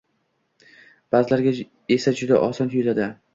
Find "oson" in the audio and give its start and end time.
2.49-2.73